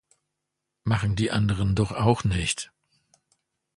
[0.83, 2.71] Machen die anderen doch auch nicht!